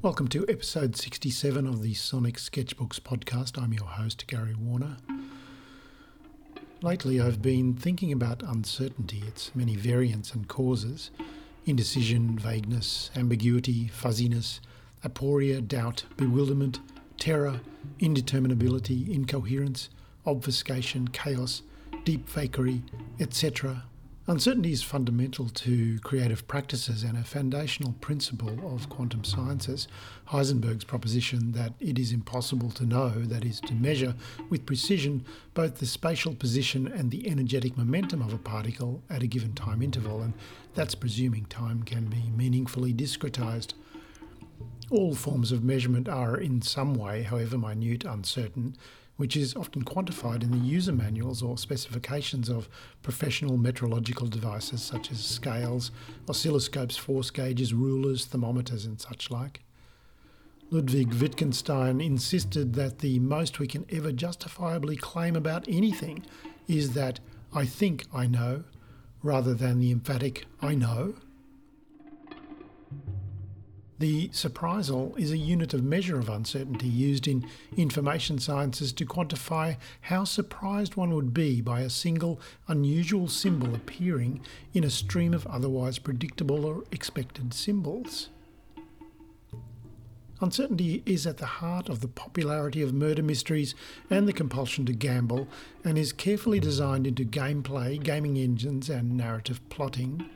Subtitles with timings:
[0.00, 3.60] Welcome to episode 67 of the Sonic Sketchbooks podcast.
[3.60, 4.98] I'm your host, Gary Warner.
[6.82, 11.10] Lately, I've been thinking about uncertainty, its many variants and causes
[11.66, 14.60] indecision, vagueness, ambiguity, fuzziness,
[15.04, 16.78] aporia, doubt, bewilderment,
[17.18, 17.60] terror,
[17.98, 19.88] indeterminability, incoherence,
[20.24, 21.62] obfuscation, chaos,
[22.04, 22.82] deep fakery,
[23.18, 23.82] etc.
[24.28, 29.88] Uncertainty is fundamental to creative practices and a foundational principle of quantum sciences.
[30.28, 34.14] Heisenberg's proposition that it is impossible to know, that is, to measure
[34.50, 35.24] with precision
[35.54, 39.80] both the spatial position and the energetic momentum of a particle at a given time
[39.80, 40.34] interval, and
[40.74, 43.72] that's presuming time can be meaningfully discretized.
[44.90, 48.76] All forms of measurement are in some way, however minute, uncertain,
[49.18, 52.68] which is often quantified in the user manuals or specifications of
[53.02, 55.90] professional metrological devices such as scales,
[56.26, 59.60] oscilloscopes, force gauges, rulers, thermometers, and such like.
[60.70, 66.24] Ludwig Wittgenstein insisted that the most we can ever justifiably claim about anything
[66.68, 67.18] is that
[67.52, 68.62] I think I know,
[69.22, 71.14] rather than the emphatic I know.
[74.00, 77.44] The surprisal is a unit of measure of uncertainty used in
[77.76, 84.40] information sciences to quantify how surprised one would be by a single unusual symbol appearing
[84.72, 88.28] in a stream of otherwise predictable or expected symbols.
[90.40, 93.74] Uncertainty is at the heart of the popularity of murder mysteries
[94.08, 95.48] and the compulsion to gamble,
[95.84, 100.30] and is carefully designed into gameplay, gaming engines, and narrative plotting.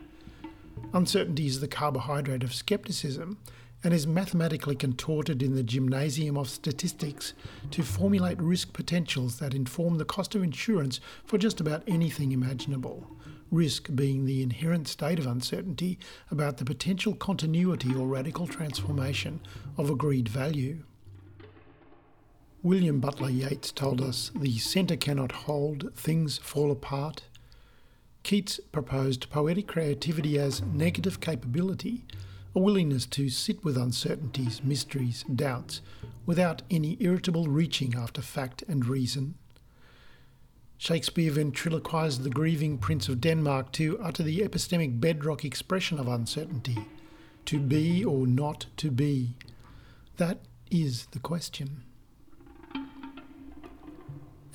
[0.93, 3.39] Uncertainty is the carbohydrate of skepticism
[3.85, 7.33] and is mathematically contorted in the gymnasium of statistics
[7.71, 13.17] to formulate risk potentials that inform the cost of insurance for just about anything imaginable.
[13.51, 15.99] Risk being the inherent state of uncertainty
[16.31, 19.41] about the potential continuity or radical transformation
[19.77, 20.85] of agreed value.
[22.63, 27.25] William Butler Yeats told us the centre cannot hold, things fall apart.
[28.23, 32.05] Keats proposed poetic creativity as negative capability,
[32.55, 35.81] a willingness to sit with uncertainties, mysteries, doubts,
[36.25, 39.35] without any irritable reaching after fact and reason.
[40.79, 46.79] Shakespeare ventriloquized the grieving Prince of Denmark to utter the epistemic bedrock expression of uncertainty
[47.45, 49.35] to be or not to be.
[50.17, 50.41] That
[50.71, 51.83] is the question.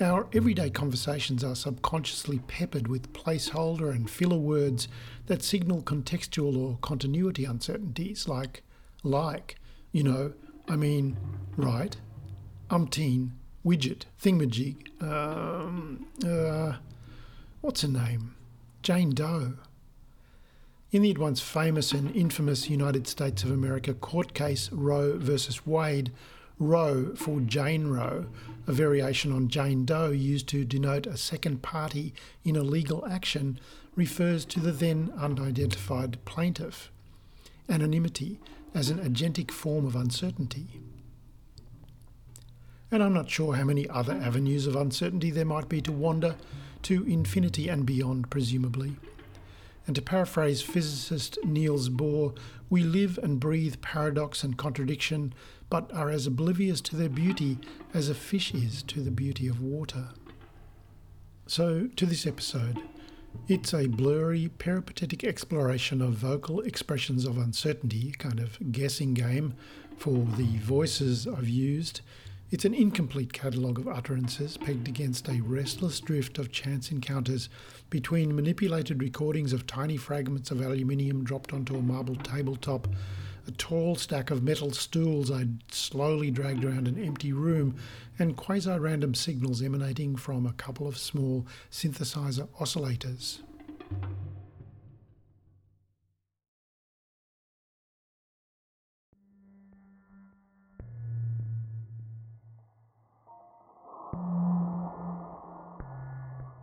[0.00, 4.86] Our everyday conversations are subconsciously peppered with placeholder and filler words
[5.26, 8.62] that signal contextual or continuity uncertainties, like,
[9.02, 9.56] like,
[9.90, 10.34] you know,
[10.68, 11.16] I mean,
[11.56, 11.96] right,
[12.70, 13.30] umpteen,
[13.66, 16.76] widget, thingamajig, um, uh,
[17.60, 18.36] what's her name?
[18.82, 19.54] Jane Doe.
[20.92, 25.66] In the at once famous and infamous United States of America court case Roe versus
[25.66, 26.12] Wade,
[26.58, 28.26] Roe for Jane Roe,
[28.66, 32.12] a variation on Jane Doe used to denote a second party
[32.44, 33.58] in a legal action,
[33.94, 36.90] refers to the then unidentified plaintiff.
[37.68, 38.38] Anonymity
[38.74, 40.80] as an agentic form of uncertainty.
[42.90, 46.36] And I'm not sure how many other avenues of uncertainty there might be to wander
[46.82, 48.96] to infinity and beyond, presumably.
[49.86, 52.36] And to paraphrase physicist Niels Bohr,
[52.70, 55.34] we live and breathe paradox and contradiction,
[55.70, 57.58] but are as oblivious to their beauty
[57.92, 60.08] as a fish is to the beauty of water.
[61.46, 62.78] So, to this episode.
[63.46, 69.54] It's a blurry, peripatetic exploration of vocal expressions of uncertainty, kind of guessing game
[69.96, 72.00] for the voices I've used
[72.50, 77.50] it's an incomplete catalogue of utterances pegged against a restless drift of chance encounters
[77.90, 82.88] between manipulated recordings of tiny fragments of aluminium dropped onto a marble tabletop,
[83.48, 87.76] a tall stack of metal stools I'd slowly dragged around an empty room,
[88.18, 93.38] and quasi random signals emanating from a couple of small synthesizer oscillators.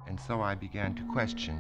[0.08, 1.60] and so I began to question.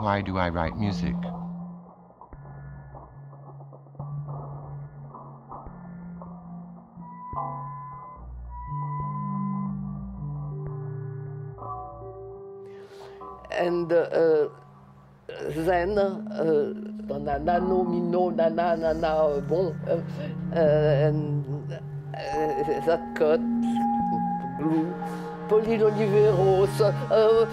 [0.00, 1.14] Why do I write music?
[13.60, 14.48] and uh,
[15.54, 16.72] then uh,
[17.06, 23.40] dans la nano, mino, nana, nana, bon, uh, and uh, that cut
[24.58, 24.92] Glou,
[25.48, 26.82] Pauline Oliveros,
[27.12, 27.44] euh,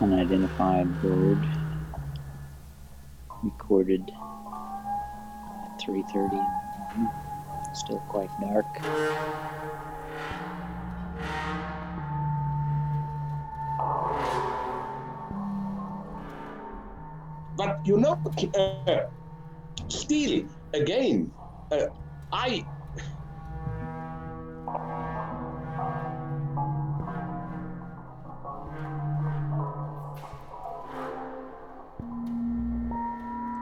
[0.00, 1.46] unidentified bird
[3.42, 4.10] recorded
[5.64, 6.46] at 3.30
[7.72, 8.82] still quite dark.
[17.56, 18.20] But you know
[18.54, 19.00] uh,
[19.88, 20.42] still
[20.72, 21.32] again
[21.72, 21.86] uh,
[22.32, 22.64] i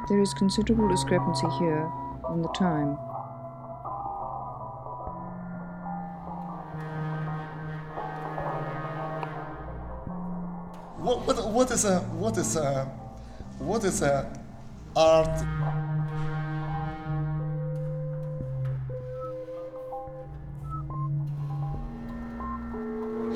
[0.09, 1.91] There is considerable discrepancy here
[2.25, 2.97] on the time.
[11.03, 12.85] What, what, what is a what is a
[13.59, 14.33] what is a
[14.95, 15.39] art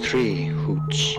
[0.03, 1.17] three hoots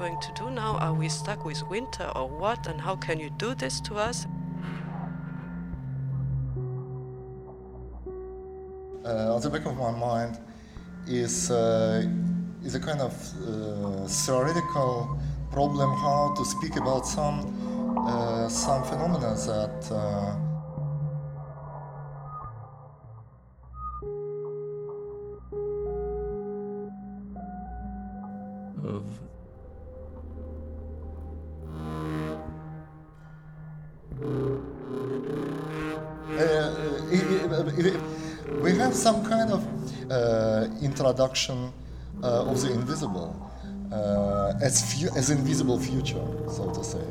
[0.00, 0.72] going to do now?
[0.78, 2.66] Are we stuck with winter or what?
[2.66, 4.26] And how can you do this to us?
[9.04, 10.38] uh, at the back of my mind
[11.06, 12.04] is uh,
[12.64, 15.18] is a kind of uh, theoretical
[15.50, 17.38] problem how to speak about some
[18.06, 20.49] uh, some phenomena that
[41.00, 41.72] introduction
[42.22, 43.34] uh, of the invisible
[43.92, 47.02] uh, as fu- as invisible future, so to say,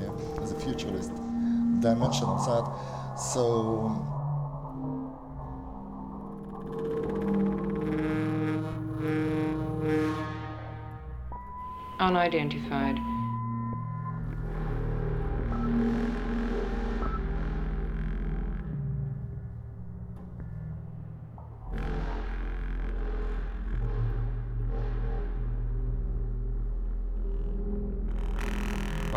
[0.42, 1.12] as a futurist
[1.82, 3.18] dimension of that.
[3.18, 4.06] So
[12.00, 13.09] Unidentified.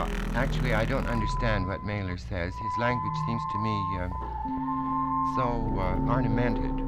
[0.02, 2.52] Well, actually, I don't understand what Mailer says.
[2.54, 4.10] His language seems to me um,
[5.36, 5.42] so
[5.78, 6.84] uh, ornamented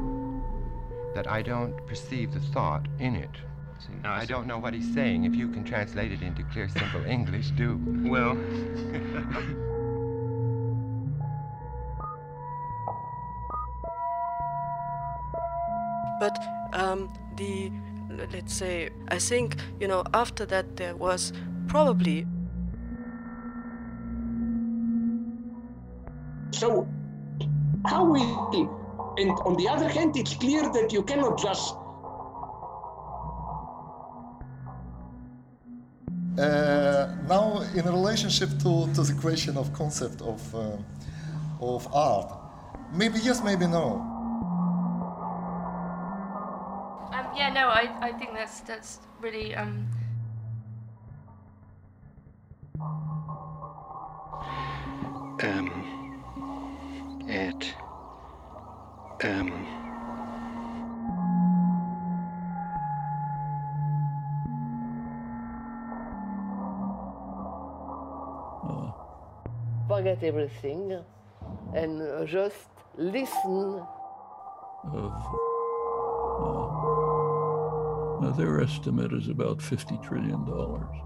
[1.14, 3.30] that I don't perceive the thought in it.
[3.78, 5.24] See, I don't know what he's saying.
[5.24, 7.80] If you can translate it into clear, simple English, do.
[8.04, 8.36] Well,
[16.20, 16.38] But
[16.72, 17.70] um, the,
[18.32, 21.32] let's say, I think, you know, after that there was
[21.68, 22.26] probably
[26.54, 26.86] so
[27.86, 28.22] how we
[29.20, 31.74] and on the other hand it's clear that you cannot just
[36.38, 40.76] Uh, now, in relationship to, to the question of concept of uh,
[41.60, 42.26] of art,
[42.92, 44.02] maybe yes, maybe no.
[47.14, 49.93] Um, yeah, no, I, I think that's that's really um, um
[69.88, 70.98] forget everything
[71.74, 73.82] and just listen.
[74.92, 75.12] of
[78.22, 80.96] uh, their estimate is about 50 trillion dollars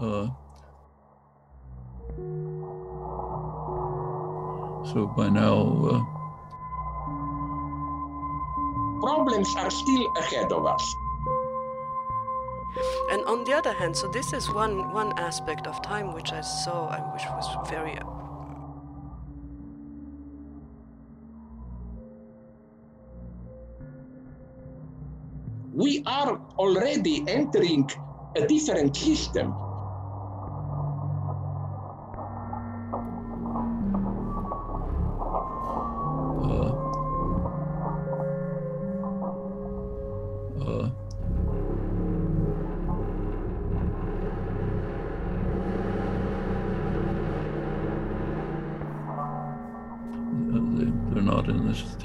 [0.00, 0.28] uh,
[4.92, 5.58] so by now
[5.92, 6.00] uh,
[9.00, 11.09] problems are still ahead of us And
[13.30, 16.90] on the other hand, so this is one one aspect of time which I saw,
[16.90, 17.96] and which was very.
[25.72, 27.88] we are already entering
[28.36, 29.54] a different system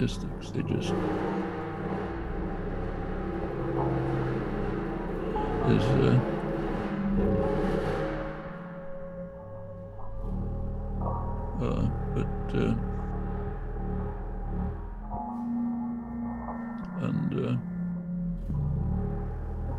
[0.08, 0.52] statistics.
[0.52, 0.94] They just
[5.90, 6.20] uh,
[11.62, 12.76] uh, but uh,
[17.02, 17.32] and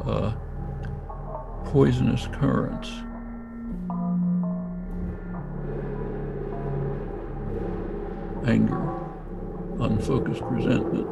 [0.04, 0.30] uh, uh,
[1.66, 2.90] poisonous currents.
[8.45, 8.95] Anger,
[9.80, 11.06] unfocused resentment,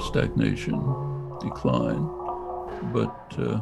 [0.00, 0.78] stagnation,
[1.40, 2.08] decline,
[2.92, 3.60] but uh,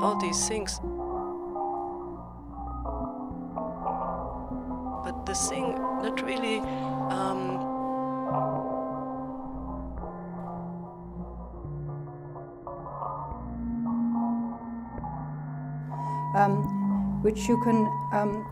[0.00, 0.80] all these things.
[5.04, 6.58] But the thing that really.
[7.10, 7.78] Um,
[16.38, 18.46] um, which you can um,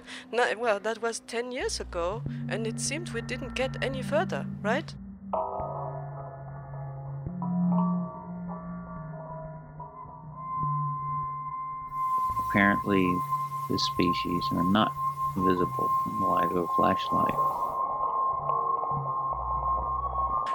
[0.32, 4.46] Not, well, that was 10 years ago, and it seems we didn't get any further,
[4.62, 4.94] right?
[12.50, 13.06] Apparently,
[13.70, 14.92] this species are not
[15.36, 17.34] visible in the light of a flashlight.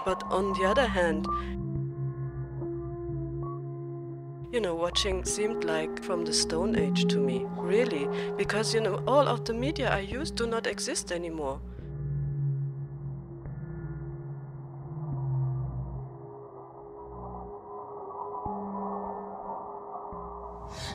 [0.05, 1.27] But on the other hand,
[4.57, 9.03] you know, watching seemed like from the Stone Age to me, really, because, you know,
[9.05, 11.61] all of the media I use do not exist anymore.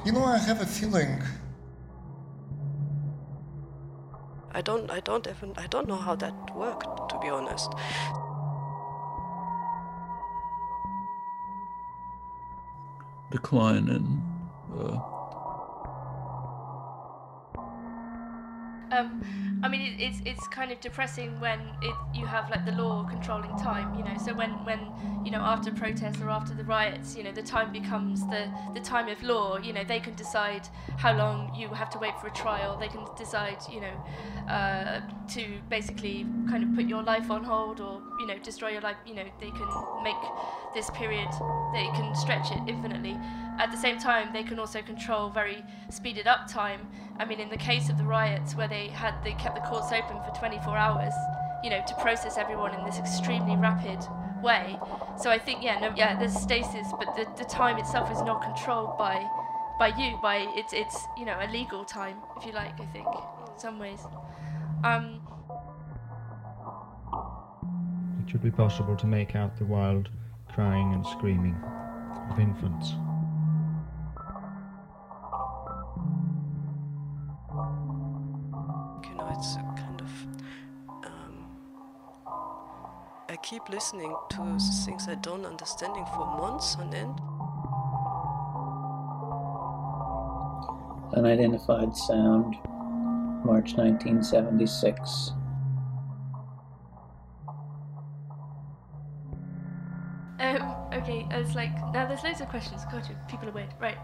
[0.05, 1.23] You know, I have a feeling.
[4.51, 7.73] I don't, I don't even, I don't know how that worked, to be honest.
[13.33, 14.23] Decline in
[14.79, 15.22] uh,
[18.93, 19.23] Um,
[19.63, 23.05] I mean, it, it's it's kind of depressing when it you have like the law
[23.05, 24.17] controlling time, you know.
[24.19, 24.93] So when when
[25.25, 28.81] you know after protests or after the riots, you know, the time becomes the the
[28.81, 29.57] time of law.
[29.57, 30.69] You know, they can decide
[30.99, 32.77] how long you have to wait for a trial.
[32.77, 33.95] They can decide, you know,
[34.49, 38.83] uh, to basically kind of put your life on hold or you know destroy your
[38.83, 38.97] life.
[39.07, 39.69] You know, they can
[40.03, 40.17] make
[40.75, 41.29] this period
[41.73, 43.17] they can stretch it infinitely.
[43.59, 46.89] At the same time, they can also control very speeded up time.
[47.19, 49.93] I mean, in the case of the riots, where they had they kept the courts
[49.93, 51.13] open for 24 hours,
[51.63, 53.99] you know, to process everyone in this extremely rapid
[54.43, 54.79] way.
[55.21, 58.43] So I think, yeah, no, yeah, there's stasis, but the, the time itself is not
[58.43, 59.27] controlled by
[59.79, 62.79] by you, by it's it's you know a legal time, if you like.
[62.81, 64.01] I think in some ways.
[64.85, 65.21] Um,
[68.23, 70.09] It should be possible to make out the wild
[70.49, 71.57] crying and screaming
[72.31, 72.95] of infants.
[83.73, 87.19] Listening to things I don't understanding for months on end.
[91.17, 92.57] Unidentified sound,
[93.45, 95.33] March 1976.
[100.41, 102.85] um, okay, it's like now there's loads of questions.
[102.91, 103.99] God, you- people are weird, right?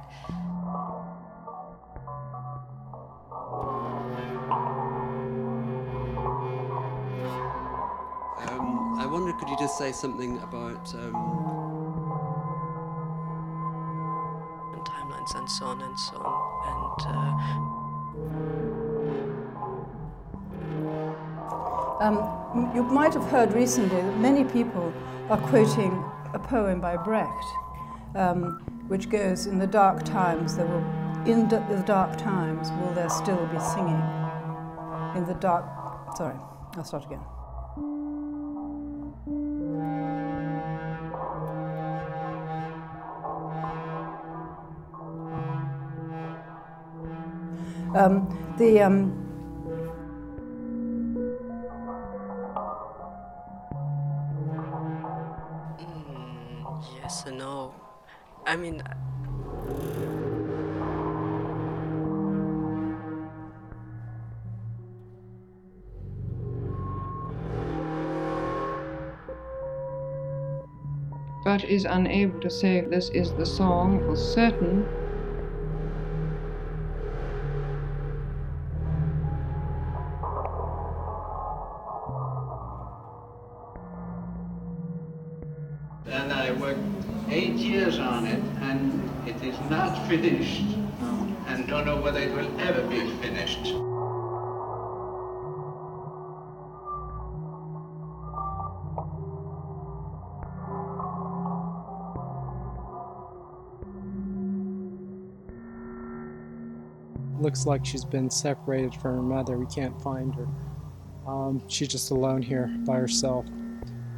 [9.19, 11.13] Wonder, could you just say something about um,
[14.73, 16.39] and timelines and so on and so on.
[22.01, 24.93] Um, you might have heard recently that many people
[25.31, 26.01] are quoting
[26.33, 27.45] a poem by Brecht,
[28.15, 30.85] um, which goes, "In the dark times there will,
[31.27, 34.01] in d- the dark times will there still be singing.
[35.17, 35.65] In the dark,
[36.17, 36.37] sorry,
[36.77, 37.25] I'll start again.
[47.95, 49.13] Um, the um,
[56.81, 57.75] Yes no.
[58.47, 58.95] I mean, uh,
[71.45, 74.87] but is unable to say this is the song for certain
[87.31, 90.65] eight years on it, and it is not finished.
[91.47, 93.73] And don't know whether it will ever be finished.
[107.41, 109.57] Looks like she's been separated from her mother.
[109.57, 110.47] We can't find her.
[111.27, 113.47] Um, she's just alone here by herself.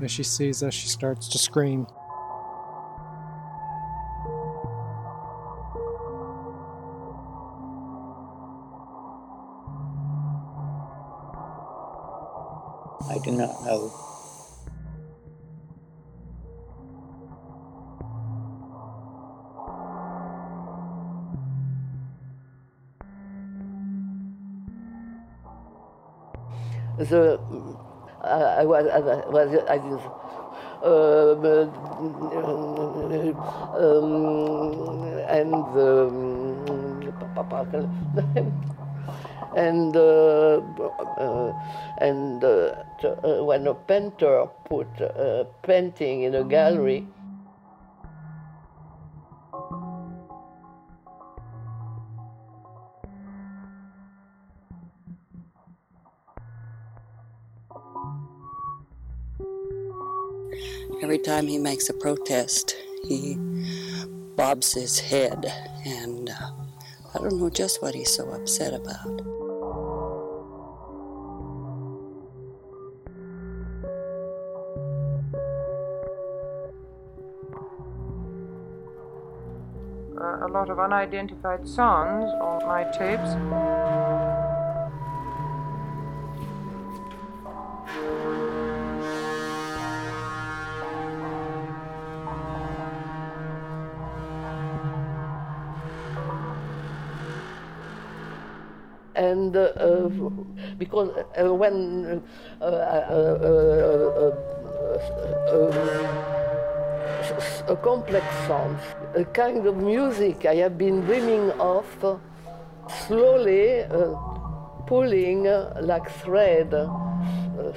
[0.02, 1.87] As she sees us, she starts to scream.
[27.09, 27.40] The
[28.23, 30.00] I, I was I was I was
[30.83, 31.45] um,
[33.76, 36.61] um, and um,
[39.57, 40.61] and uh,
[41.19, 41.52] uh,
[41.99, 47.07] and uh, uh, when a painter put a painting in a gallery.
[61.23, 63.37] Time he makes a protest, he
[64.37, 65.53] bobs his head,
[65.85, 66.50] and uh,
[67.14, 69.21] I don't know just what he's so upset about.
[80.42, 84.00] A lot of unidentified sounds on my tapes.
[99.57, 100.31] And uh,
[100.79, 102.23] because uh, when
[102.61, 102.69] uh, uh,
[103.11, 103.27] uh,
[104.23, 104.37] uh
[107.69, 108.77] a complex sound,
[109.15, 111.87] a kind of music I have been dreaming of,
[113.07, 113.85] slowly
[114.89, 115.45] pulling
[115.81, 116.71] like thread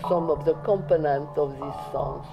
[0.08, 2.26] some of the components of these songs.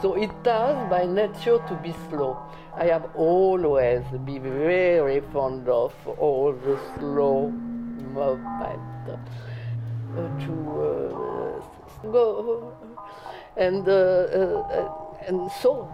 [0.00, 2.36] So it has by nature to be slow.
[2.76, 7.52] I have always been very fond of all the slow
[8.14, 12.72] movement uh, to uh, go.
[13.56, 15.88] And uh, and so.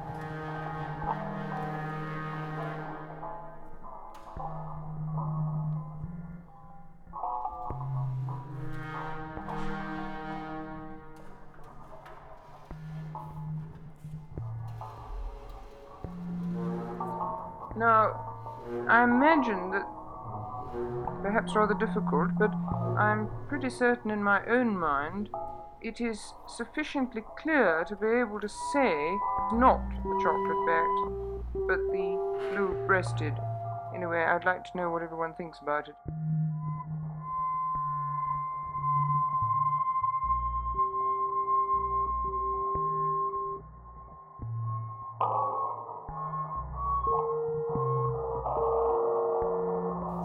[17.77, 18.13] Now,
[18.89, 19.87] I imagine that
[21.23, 22.53] perhaps rather difficult, but
[22.99, 25.31] I'm pretty certain in my own mind
[25.83, 29.17] it is sufficiently clear to be able to say
[29.53, 33.35] not the chocolate backed, but the blue breasted.
[33.95, 35.95] Anyway, I'd like to know what everyone thinks about it.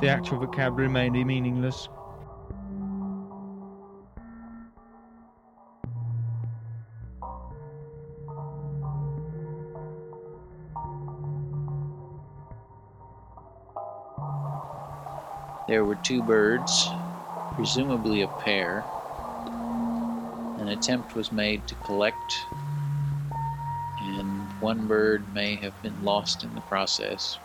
[0.05, 1.89] The actual vocabulary may be meaningless.
[15.67, 16.87] There were two birds,
[17.55, 18.85] presumably a pair.
[20.59, 22.45] An attempt was made to collect,
[24.01, 27.39] and one bird may have been lost in the process.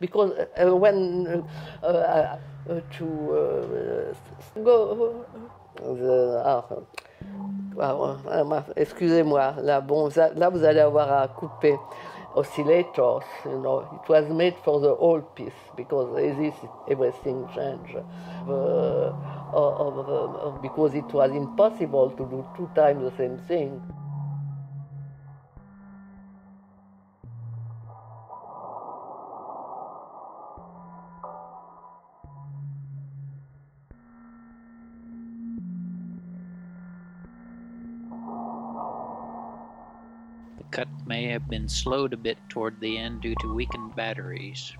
[0.00, 1.44] Because uh, when
[1.82, 2.36] uh, uh,
[2.98, 4.14] to
[4.62, 5.24] go
[6.40, 6.64] ah,
[8.76, 11.76] excusez-moi là bon là vous allez avoir à couper
[12.36, 13.80] oscillators, you know.
[13.80, 16.54] It was made for the whole piece because this
[16.88, 17.96] everything changed.
[18.46, 19.12] Uh,
[19.56, 23.80] uh, because it was impossible to do two times the same thing.
[40.76, 44.76] Cut may have been slowed a bit toward the end due to weakened batteries.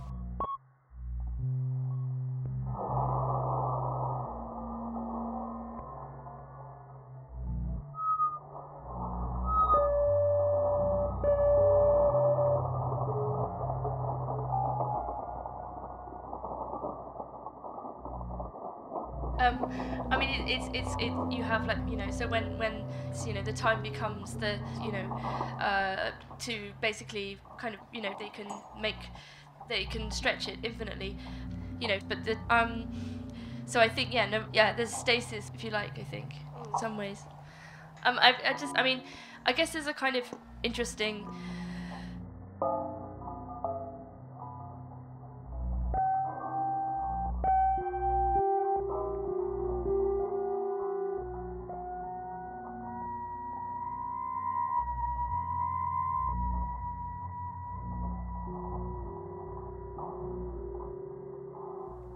[19.40, 19.70] Um,
[20.10, 21.12] I mean, it, it's it's it.
[21.32, 22.84] You have like you know, so when when
[23.24, 25.06] you know the time becomes the you know
[25.58, 29.10] uh, to basically kind of you know they can make
[29.68, 31.16] they can stretch it infinitely,
[31.80, 31.98] you know.
[32.08, 32.88] But the um,
[33.66, 36.34] so I think yeah no yeah there's stasis if you like I think
[36.68, 37.26] in some ways.
[38.04, 39.02] Um, I I just I mean,
[39.46, 41.28] I guess there's a kind of interesting.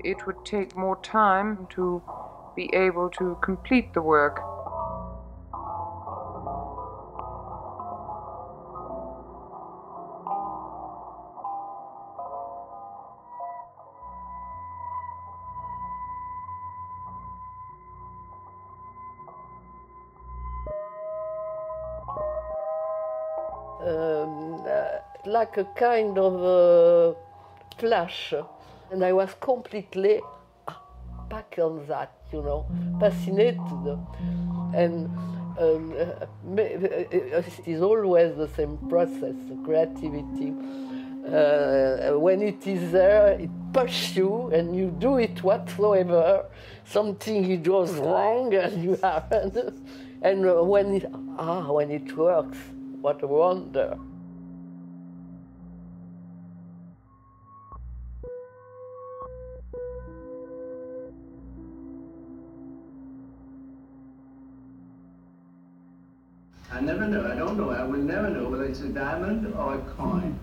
[0.05, 2.03] It would take more time to
[2.57, 4.41] be able to complete the work.
[23.83, 27.19] Um, uh, like a kind of uh,
[27.79, 28.35] flash
[28.90, 30.20] and I was completely
[31.29, 32.66] back on that, you know,
[32.98, 33.98] fascinated.
[34.74, 35.07] And
[35.59, 35.94] um,
[36.57, 40.53] it is always the same process, creativity.
[41.26, 46.46] Uh, when it is there, it pushes you and you do it whatsoever.
[46.85, 49.31] Something goes wrong and you have,
[50.22, 51.07] and when it
[51.38, 52.59] ah when it works,
[53.00, 53.96] what a wonder.
[67.01, 67.33] Never know.
[67.33, 67.71] I don't know.
[67.71, 70.39] I will never know whether it's a diamond or a coin.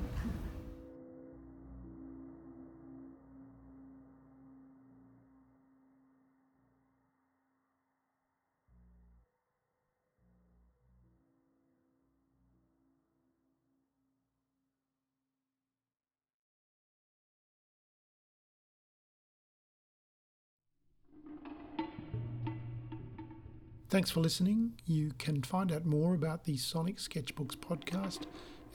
[23.90, 24.74] Thanks for listening.
[24.86, 28.24] You can find out more about the Sonic Sketchbooks podcast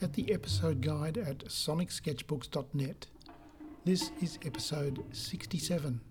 [0.01, 3.05] at the episode guide at sonicsketchbooks.net.
[3.85, 6.01] This is episode 67.